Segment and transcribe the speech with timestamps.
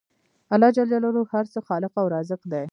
[0.53, 2.63] الله ج د هر څه خالق او رازق دی